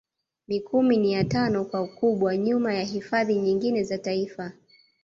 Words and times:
Mikumi 0.47 0.97
ni 0.97 1.11
ya 1.13 1.23
tano 1.23 1.65
kwa 1.65 1.81
ukubwa 1.81 2.37
nyuma 2.37 2.73
ya 2.73 2.83
hifadhi 2.83 3.35
nyingine 3.35 3.83
za 3.83 3.97
Taifa 3.97 4.51